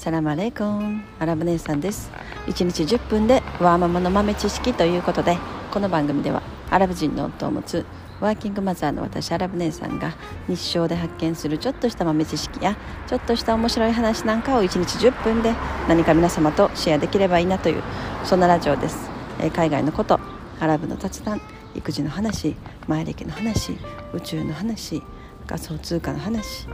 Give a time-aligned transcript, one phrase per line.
[0.00, 1.04] サラマレイコン。
[1.18, 2.10] アラブ姉さんです。
[2.46, 5.36] 1日10分でワーママの豆知識ということで
[5.70, 7.84] この番組ではアラブ人の夫を持つ
[8.18, 10.14] ワーキングマザーの私アラブ姉さんが
[10.48, 12.78] 日常で発見するちょっとした豆知識や
[13.08, 15.52] ちょっとした面白い話なんかを1日10分で
[15.86, 17.82] 何か皆様とシェアできればいいなという
[18.24, 20.18] そんなラジオです、えー、海外のこと
[20.60, 21.42] アラブの雑談
[21.74, 22.56] 育児の話
[22.88, 23.76] 前歴の話
[24.14, 25.02] 宇宙の話
[25.46, 26.66] 仮想通貨の話、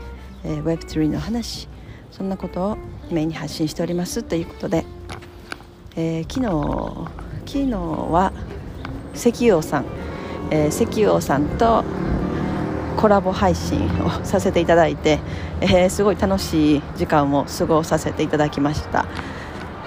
[0.45, 1.67] えー、Web3 の話
[2.17, 2.77] そんなことを
[3.11, 4.85] メインに発信しておりますということで、
[5.95, 7.11] えー、昨日
[7.45, 7.73] 昨日
[8.11, 8.33] は
[9.13, 9.85] 石油王さん、
[10.49, 11.83] えー、石油王さんと
[12.97, 15.19] コラボ配信をさせていただいて、
[15.61, 19.05] えー、すごい楽しい時間を過ごさせていただきました。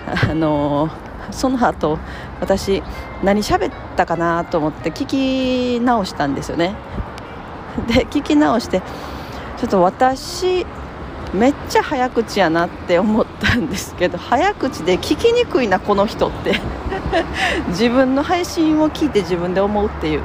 [0.06, 1.98] あのー、その後
[2.40, 2.80] 私
[3.24, 6.76] 何喋ったかなと思って聞き直したんですよね。
[7.88, 8.82] で聞き直して
[9.58, 10.64] ちょっと私
[11.32, 16.60] めっちゃ早口やなって思ったんですけど 早口で聞きにくいなこの人って。
[17.70, 20.22] 自分の配信を聞いて自分で思うっていう。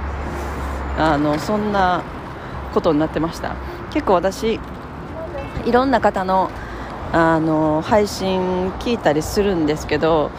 [0.98, 2.02] あのそんな
[2.74, 3.52] ことになってました。
[3.92, 4.60] 結構私
[5.66, 6.50] いろんな方の
[7.12, 10.32] あの配信聞いたりするんですけど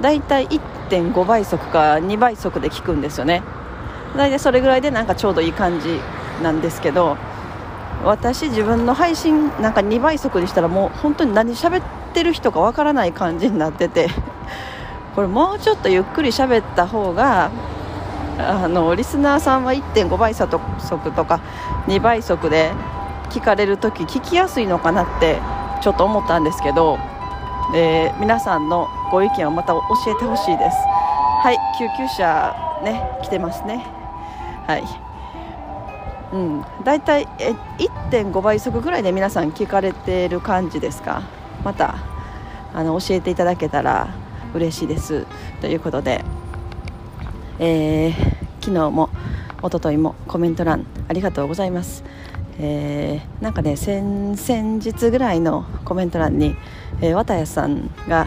[0.00, 0.46] だいたい
[0.88, 3.42] 1.5倍速か2倍速で聞くんですよね。
[4.16, 6.00] 大体それぐらいでなんかちょうどいい感じ
[6.42, 7.16] なんですけど
[8.04, 14.08] 私自分の配信なんか2倍速にしたらもう本当に何喋ってる人かわからない感じになってて
[15.16, 17.50] これもうちょっとゆっくり喋った方が
[18.38, 20.58] あのリスナーさんは1.5倍速
[21.12, 21.40] とか
[21.86, 22.72] 2倍速で
[23.30, 25.38] 聞かれる時聞きやすいのかなって
[25.80, 26.98] ちょっと思ったんですけど、
[27.74, 30.76] え、皆さんのご意見をまた教えてほしいです。
[31.42, 33.84] はい救急車ね来てますね。
[34.66, 35.03] はい。
[36.34, 37.26] うん、だいたい
[38.10, 41.22] 1.5倍速ぐらいで皆さん聞かれてる感じですか？
[41.64, 41.94] また
[42.74, 44.08] あの教えていただけたら
[44.52, 45.26] 嬉しいです。
[45.60, 46.24] ということで、
[47.60, 48.14] えー、
[48.60, 49.10] 昨日も
[49.62, 52.02] 一昨日もコメント欄ありがとうございます、
[52.58, 56.56] えー、なんかね先先日ぐらいのコメント欄に、
[57.00, 58.26] えー、綿谷さんが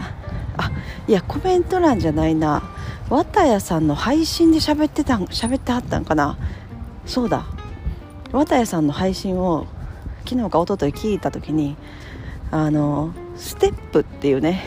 [0.56, 0.70] あ
[1.06, 2.62] いやコメント欄じゃないな。
[3.10, 6.38] 綿谷さんの配信で喋ってたん喋ってはったんかな。
[7.04, 7.44] そうだ。
[8.32, 9.66] 綿谷さんの配信を
[10.26, 11.76] 昨日か一昨日聞いた時に
[12.50, 14.62] あのステップっていうね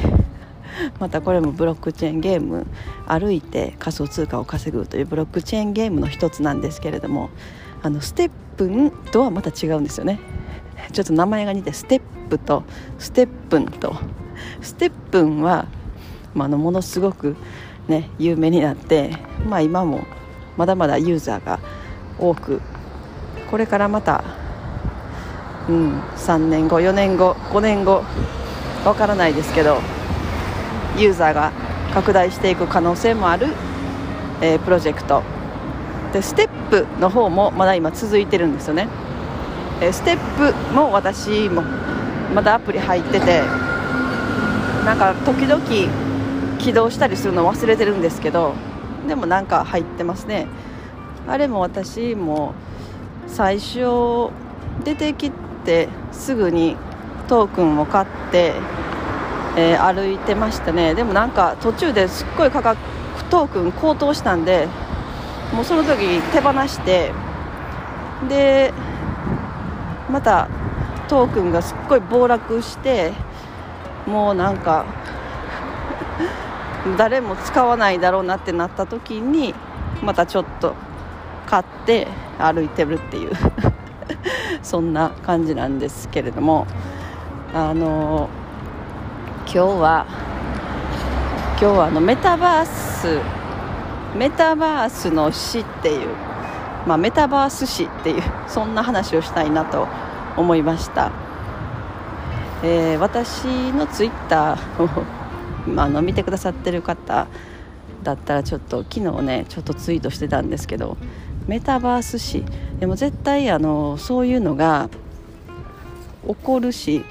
[1.00, 2.66] またこれもブロックチェーンゲーム
[3.08, 7.30] 歩いて仮想通貨を稼ぐというブロックチェーンゲームの一つなんですけれども
[7.84, 10.20] あのステップとはまた違うんですよね。
[10.92, 12.64] ちょっと名前が似てステップと
[12.98, 13.96] ステップンと。
[14.62, 15.68] ステップンは、
[16.34, 17.36] まあ、のものすごく
[17.88, 19.12] ね有名になって、
[19.48, 20.02] まあ、今も
[20.58, 21.60] まだまだユーザーが
[22.20, 22.60] 多く
[23.52, 24.24] これからまた、
[25.68, 28.04] うん、3年後4年後5年後
[28.86, 29.80] わからないですけど
[30.98, 31.52] ユーザーが
[31.94, 33.48] 拡大していく可能性もある、
[34.42, 35.22] えー、プロジェクト。
[36.14, 38.90] でステップの方もまだ今続いてるんですよね、
[39.82, 41.62] えー、ステップも私も
[42.34, 43.42] まだアプリ入ってて
[44.86, 45.62] なんか時々
[46.60, 48.56] 起動したりするの忘れてるんですけど
[49.08, 50.48] でもなんか入ってますね。
[51.28, 52.54] あれも私も
[53.31, 54.30] 最初
[54.84, 55.31] 出てき
[55.66, 56.75] てすぐに
[57.28, 58.53] トークンを買って、
[59.58, 60.94] えー、歩いてましたね。
[60.96, 62.80] でもなんか途中ですっごい価格
[63.31, 64.68] トークン高騰したんで
[65.53, 67.14] もうその時手放して
[68.28, 68.74] で
[70.09, 70.50] また
[71.08, 73.14] トークンがすっごい暴落して
[74.06, 74.86] もうなんか
[76.97, 79.56] 誰も使わないだろうなってなった時に
[80.03, 80.74] またちょっと
[81.52, 82.08] 買って
[82.40, 83.32] 歩いてるっていう。
[84.64, 86.66] そんな感じなんですけれども。
[87.54, 88.30] あの
[89.46, 90.06] 今日は
[91.60, 93.20] 今日はあのメタバース
[94.18, 96.08] メタバースの死っていう、
[96.88, 99.90] まあ、メタバース死っていうそんな話をしたいなと
[100.38, 101.12] 思いました、
[102.64, 104.90] えー、私のツイッターを
[105.76, 107.28] あの見てくださってる方
[108.04, 110.96] だったらちょっと昨日ねちょっとツイートしてたんですけど
[111.47, 112.43] メタバース史。
[112.79, 114.90] でも絶対あのそういうのが
[116.28, 117.03] 起こるし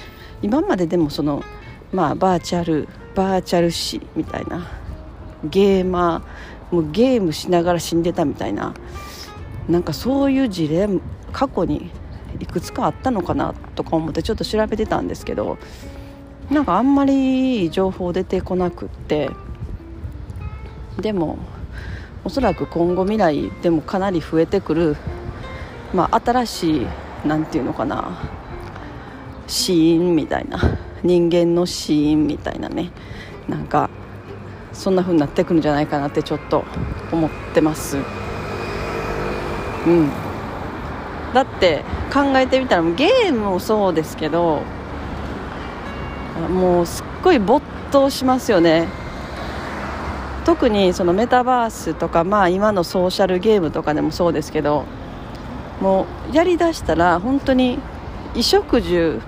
[0.42, 1.44] 今まででもその
[1.92, 4.66] まあバーチャルバーチャル史みたいな
[5.44, 8.74] ゲーマーもうゲームしながら死んでたみたいな
[9.68, 10.88] なんかそういう事例
[11.32, 11.90] 過去に
[12.40, 15.58] いくつかあったのかなとか思ってちょっと調べてたんですけど
[16.50, 19.30] なんかあんまり情報出てこなくって
[21.00, 21.38] でも
[22.24, 24.96] おそらく今後未来でもかなり増えてくる、
[25.94, 26.86] まあ、新しい
[27.24, 28.18] 何て言うのかな
[29.46, 32.92] シーンみたいな人間の死因みたいなね
[33.48, 33.90] なんか
[34.72, 36.64] そんな風になってくるんじゃないかなってちょっと
[37.10, 37.98] 思ってます。
[39.86, 40.10] うん。
[41.34, 44.62] だって考えてみたらゲームもそうですけど
[46.48, 48.88] もうすっごい没頭しますよね。
[50.44, 54.84] 特にそのメタバースとか、まあ、今のソーシャルゲームとかでもそうですけど
[55.80, 57.78] もうやりだしたら本当に
[58.32, 59.20] 衣食住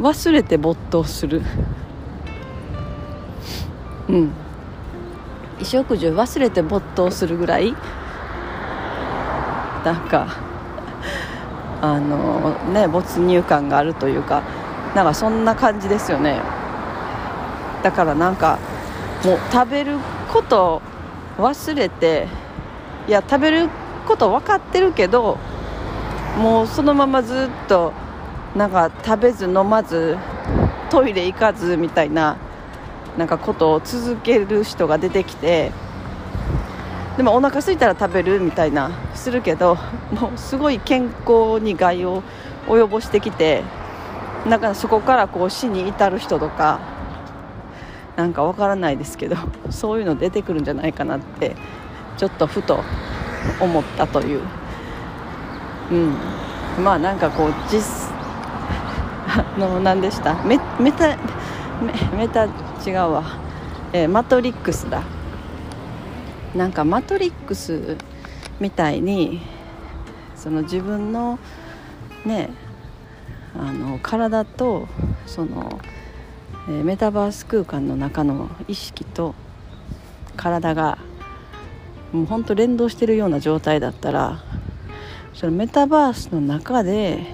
[0.00, 1.42] 忘れて没頭する。
[4.08, 4.30] うん。
[5.58, 7.74] 衣食住忘れて没頭するぐらい
[9.84, 10.28] なんか
[11.82, 14.42] あのね没入感があるというか
[14.94, 16.40] なんかそんな感じですよね。
[17.82, 18.58] だからなんか
[19.24, 19.98] もう食べる
[20.32, 20.80] こと
[21.38, 22.28] 忘れて
[23.08, 23.68] いや食べる
[24.06, 25.38] こと分かってるけど
[26.36, 27.92] もうそのままずっと
[28.54, 30.16] なんか食べず飲まず
[30.90, 32.38] トイレ行かずみたいな
[33.16, 35.72] なんかことを続ける人が出てきて
[37.16, 39.76] でもお腹空いたら食べるみたいなするけど
[40.12, 42.22] もうすごい健康に害を
[42.68, 43.64] 及ぼしてきて
[44.46, 46.97] なんかそこからこう死に至る人とか
[48.18, 49.36] なんかわからないですけど
[49.70, 51.54] そういうの出てくるんじゃないかなって
[52.16, 52.82] ちょっとふと
[53.60, 54.42] 思ったという、
[55.92, 55.94] う
[56.80, 58.10] ん、まあなんかこう実
[59.30, 60.34] あの何でした？
[60.42, 61.16] メメタ
[61.80, 62.46] メメタ
[62.84, 63.22] 違うわ、
[63.92, 65.02] えー、マトリックスだ。
[66.56, 67.96] なんかマトリックス
[68.58, 69.42] みたいに
[70.34, 71.38] その自分の
[72.24, 72.50] ね
[73.56, 74.88] あの体と
[75.26, 75.78] その、
[76.68, 79.34] え、メタバース空間の中の意識と
[80.36, 80.98] 体が
[82.12, 84.42] もう本当連動してるような状態だったら
[85.34, 87.26] そのメタバースの中で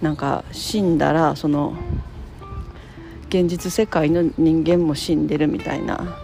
[0.00, 1.76] なんか死んだらその
[3.28, 6.16] 現実世界の人間も死んでるみたいな。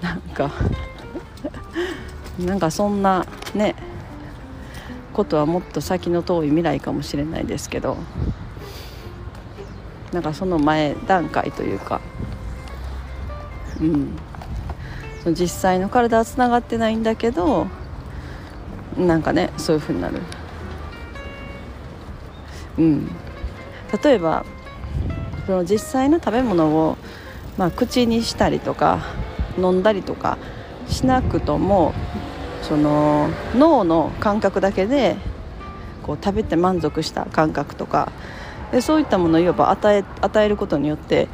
[0.00, 0.50] なんか
[2.38, 3.76] なんかそんなね
[5.12, 7.96] ことはもっと先の遠い未来かもしれないですけど。
[10.12, 12.00] なんかその前段階というか。
[13.80, 14.18] うん。
[15.22, 17.68] その実際の体はつながってないんだけど
[18.96, 20.20] なんかねそういうふうになる。
[22.78, 23.10] うん。
[24.02, 24.44] 例えば
[25.46, 26.96] その実際の食べ物を、
[27.56, 29.00] まあ、口にしたりとか
[29.58, 30.38] 飲んだりとか
[30.88, 31.92] しなくとも
[32.62, 35.16] その脳の感覚だけで
[36.02, 38.10] こう食べて満足した感覚とか
[38.72, 41.28] でそういったものをいわば与え与えることによって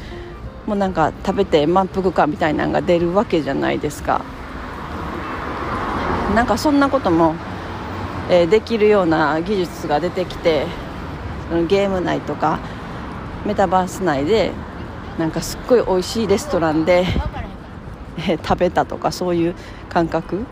[0.67, 4.23] もうなんか食べて満腹感みたいなのが出るわけじゃないですか。
[6.35, 7.35] なんかそんなことも、
[8.29, 10.67] えー、できるような技術が出てきて
[11.49, 12.61] そのゲーム内とか
[13.47, 14.53] メタバース内で
[15.19, 17.07] なんかすっごい美味しいレストランで、
[18.19, 19.55] えー、食べたとかそういう
[19.89, 20.45] 感覚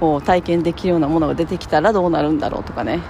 [0.00, 3.00] を体験できるようなものが出てきたらどうなるんだろうとかね。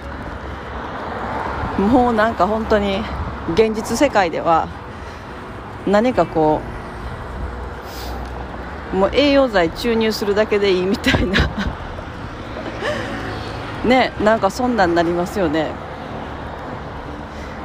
[1.77, 3.01] もうなんか本当に
[3.53, 4.69] 現実世界では
[5.85, 6.61] 何かこ
[8.93, 11.37] うもう栄養剤注入するだけでいいみたいな。
[13.83, 15.71] ねなんかそんなんなりますよね。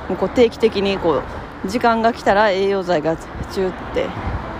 [0.08, 1.22] もうこう定期的にこ
[1.64, 4.06] う時間が来たら栄養剤がチューって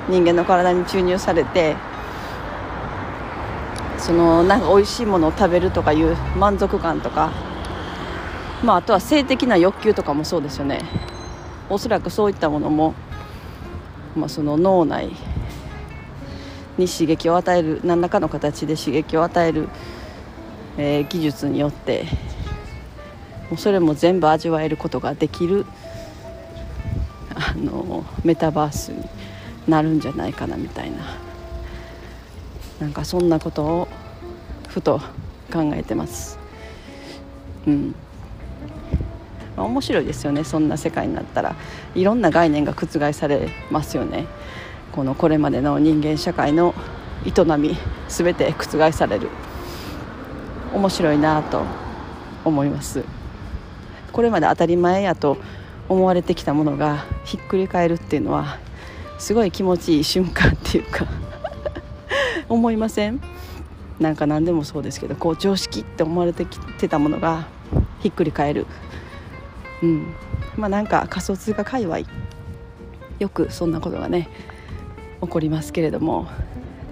[0.08, 1.76] 人間の体に注入されて
[3.98, 7.30] そのなんか美味しいものを食べるとかいう満足感とか、
[8.62, 10.82] まあ、あとは性的な欲求とかもそうですよね。
[11.70, 12.94] おそらくそういったものも、
[14.14, 15.10] まあ、その脳内
[16.76, 19.68] に刺激を与える何らかの形で刺激を与える、
[20.76, 22.04] えー、技術によって
[23.50, 25.64] もうそれも全部味わえることができる
[27.34, 29.08] あのメタバースに
[29.68, 30.98] なるんじゃないかなみたいな。
[32.80, 33.88] なんかそんなことを
[34.68, 35.00] ふと
[35.52, 36.38] 考えてます。
[37.66, 37.94] うん。
[39.64, 41.54] 面白いですよねそんな世界になったら。
[41.94, 44.26] いろんな概念が覆されますよね。
[44.92, 46.74] このこれまでの人間社会の
[47.24, 47.76] 営み
[48.08, 49.28] 全て覆される。
[50.74, 51.62] 面白いなと
[52.44, 53.04] 思います。
[54.12, 55.36] これまで当たり前やと
[55.88, 58.58] 思われてきたものがひっくり返るっていうのは
[59.18, 61.06] すごい気持ちいい瞬間っていうか
[62.48, 63.20] 思いません？
[63.98, 67.46] なんか何でもそうですけどこう常識って思われてきてたものが
[68.00, 68.66] ひっくり返る。
[69.82, 70.14] うん。
[70.56, 72.00] まあなんか仮想通貨界隈
[73.18, 74.28] よくそんなことがね
[75.20, 76.26] 起こりますけれども。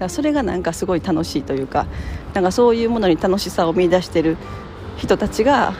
[0.07, 1.85] それがなんかすごい楽しいというか
[2.33, 4.37] なんかそういうものに楽しさを見出してる
[4.95, 5.73] 人たちが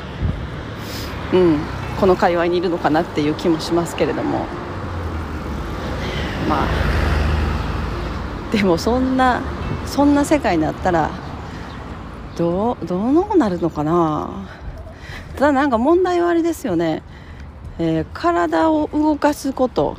[1.32, 1.60] うん、
[2.00, 4.46] この界隈にいるのかなっていう気もしますけれども。
[6.48, 6.68] まあ
[8.52, 9.42] でもそんな
[9.86, 11.12] そんな世界になったら
[12.36, 14.59] どうどうなるのかな。
[15.40, 17.02] ただなんか問題はあれですよね、
[17.80, 19.96] えー、体を動かすこと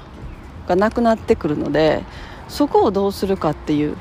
[0.69, 2.05] がなくなってくるので
[2.47, 3.97] そこをどうするかっていう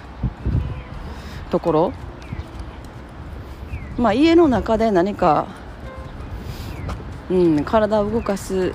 [1.50, 1.94] ところ。
[3.98, 5.48] まあ家の中で何か、
[7.30, 8.74] うん、体を動かす。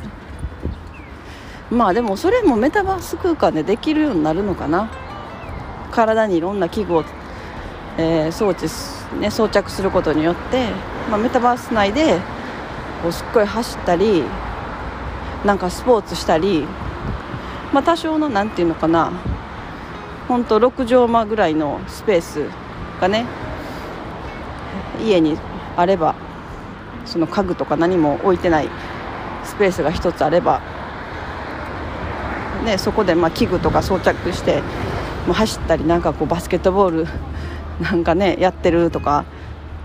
[1.70, 4.90] まあでもそれもメタバース空間でできるようになるのかな。
[5.90, 7.04] 体にいろんな器具を、
[7.98, 8.66] えー、装置、
[9.20, 10.68] ね、装着することによって、
[11.10, 12.20] まあ、メタバース内で
[13.04, 14.24] こうすっごい走ったり
[15.44, 16.64] なんかスポーツしたり、
[17.70, 19.12] まあ、多少の何て言うのかな
[20.26, 22.46] 本当6畳間ぐらいのスペース
[23.02, 23.26] がね
[25.02, 25.36] 家に
[25.76, 26.14] あれば
[27.04, 28.70] その家具とか何も置いてない
[29.44, 30.62] スペースが1つあれば、
[32.64, 34.62] ね、そこでま器具とか装着して
[35.26, 37.06] もう走ったりなんかこうバスケットボール
[37.82, 39.26] なんかねやってるとか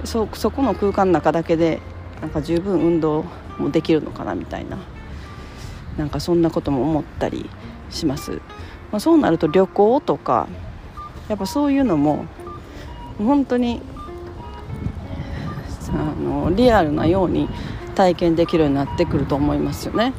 [0.05, 1.81] そそこの空間の中だけで
[2.21, 3.25] なんか十分運動
[3.57, 4.77] もできるのかなみたいな
[5.97, 7.49] なんかそんなことも思ったり
[7.89, 8.41] します、
[8.91, 10.47] まあ、そうなると旅行とか
[11.27, 12.25] やっぱそういうのも
[13.17, 13.81] 本当に
[15.91, 17.49] あのリアルなように
[17.95, 20.13] 体験できるようになってくると思いますよね。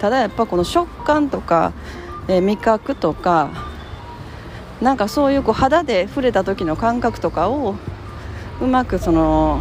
[0.00, 1.72] ただやっぱこの食感とか
[2.28, 3.50] え味覚とか
[4.82, 7.76] なんかそういうこう肌で触れた時の感覚とかを
[8.60, 9.60] うまくその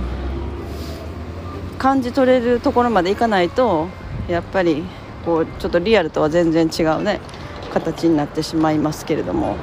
[1.78, 3.88] 感じ取れるところまでいかないと
[4.28, 4.84] やっぱり
[5.26, 7.20] こうちょっとリアルとは全然違うね
[7.74, 9.58] 形になってしまいますけれども。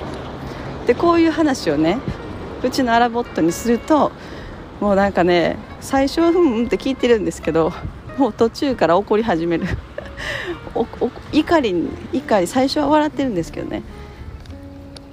[0.87, 1.99] でこういう話をね
[2.65, 4.11] うちのアラボットにすると
[4.81, 7.73] もうなんかね最初はふんって聞いてるんですけど
[8.19, 9.67] もう途中から怒り始める。
[11.33, 13.83] 怒り怒り最初は笑ってるんですけどね。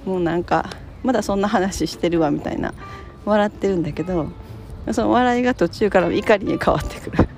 [0.04, 0.70] もうなんか
[1.02, 2.74] まだそんな話してるわみたいな。
[3.28, 4.28] 笑ってるんだけど
[4.92, 7.18] その笑いが途中から怒りに変わってくる。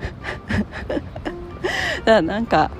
[2.05, 2.71] だからなんか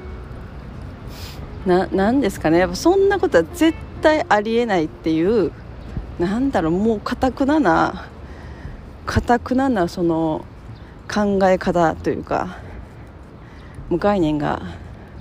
[1.66, 2.60] ななんですかね。
[2.60, 5.52] やっぱそんなことは絶対ありえないっていう
[6.20, 8.08] なんだろうもうかたくなな
[9.06, 10.46] かたくななその
[11.12, 12.58] 考え方というか
[13.90, 14.62] もう概念が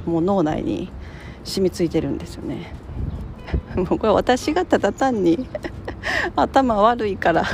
[0.07, 0.91] もう脳内に
[1.45, 2.73] 染みついてるんですよね。
[3.75, 5.49] もうこれ私がただ単に
[6.37, 7.45] 頭悪いから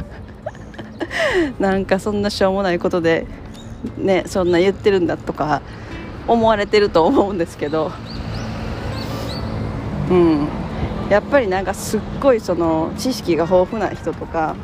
[1.58, 3.26] なんかそんなしょうもないことで
[3.98, 5.62] ねそんな言ってるんだとか
[6.26, 7.92] 思われてると思うんですけど。
[10.10, 10.48] うん。
[11.10, 14.56] やっぱりなんかすっごいその知識が豊富な人とか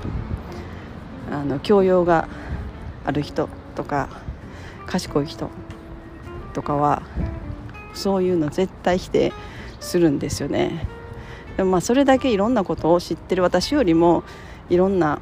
[1.31, 2.29] あの教養が
[3.05, 4.09] ある人とか
[4.87, 5.51] 賢い人
[6.53, 7.03] とかは
[7.95, 9.33] そういうの絶対否定
[9.79, 10.87] するんですよね。
[11.57, 14.25] でもまあそれだけいろんなことを知ってる私よりも
[14.69, 15.21] いろんな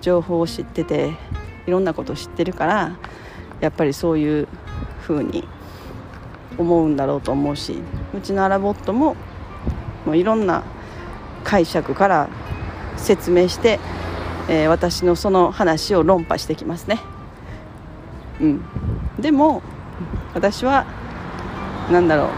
[0.00, 1.12] 情報を知ってて
[1.66, 2.96] いろんなことを知ってるから
[3.60, 4.48] やっぱりそういう
[5.00, 5.46] ふうに
[6.58, 7.76] 思うんだろうと思うし
[8.16, 9.16] うちのアラボットも
[10.04, 10.64] もういろんな
[11.44, 12.28] 解釈から
[12.96, 13.78] 説明して、
[14.48, 17.00] えー、私のその話を論破してきますね。
[18.40, 18.64] うん、
[19.18, 19.62] でも
[20.34, 20.86] 私は
[21.90, 22.30] 何だろ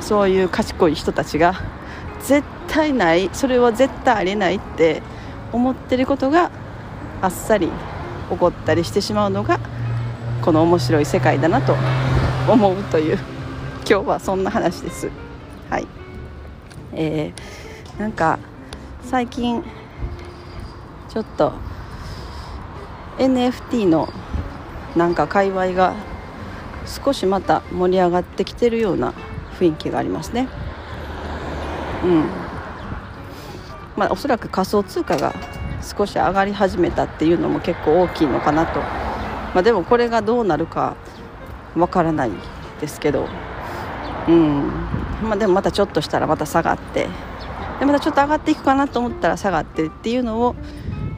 [0.00, 1.54] うそういう賢い人たちが
[2.20, 5.02] 絶対ないそれは絶対ありえないって
[5.52, 6.50] 思ってることが
[7.24, 7.70] あっさり
[8.30, 9.58] 起こったりしてしまうのが
[10.42, 11.74] この面白い世界だなと
[12.52, 13.18] 思うという
[13.88, 15.10] 今日はそんな話です。
[15.70, 15.86] はい
[16.92, 18.38] えー、なんか
[19.02, 19.64] 最近
[21.08, 21.54] ちょっと
[23.16, 24.12] NFT の
[24.94, 25.94] なんか界隈が
[26.84, 29.14] 少しまた盛り上がってきてるような
[29.58, 30.46] 雰囲気がありますね。
[32.04, 32.24] うん
[33.96, 35.32] まあ、おそらく仮想通貨が
[35.84, 40.96] 少し上がり始めたっていうのも結構大きいのかなと、まあ、でもこれがどうなるか
[41.76, 42.30] わからない
[42.80, 43.28] ですけど、
[44.28, 44.70] うん。
[45.22, 47.08] まあ、でもまたちょっとしたらまた下がって。
[47.80, 50.54] でまたちょっと上がっていくかなと思ったら下がってっていうのを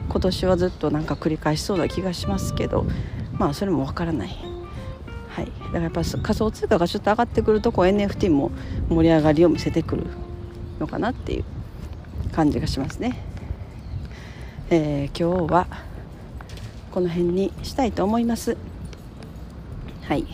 [0.09, 2.85] 今年はずっとなんか繰り返しそうな気がしますけど。
[3.37, 4.29] まあそれもわからない。
[5.29, 8.51] はい、だからやっぱ仮想通貨がちょっと上がってくるとこう NFT も
[8.89, 10.07] 盛り上がりを見せてくる
[10.79, 11.43] のかなっていう
[12.31, 13.23] 感じがしますね、
[14.69, 15.67] えー、今日は
[16.91, 18.57] この辺にしたいと思います。
[20.03, 20.25] はい。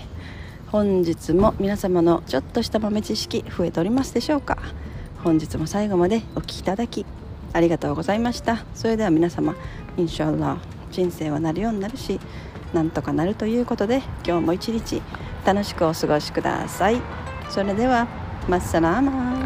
[0.72, 4.58] 本日も皆様のちょっとした豆知識増えておりますでしょうか。
[5.24, 7.06] 本日も最後までお聴きいただき
[7.54, 8.66] ありがとうございました。
[8.74, 9.54] それでは皆様
[9.98, 10.58] インシャラ
[10.90, 12.20] 人生はなるようになるし
[12.74, 15.04] なんとかなるということで今日も一日
[15.46, 17.00] 楽しくお過ごしください。
[17.52, 18.08] それでは
[18.50, 19.42] マッサラーマ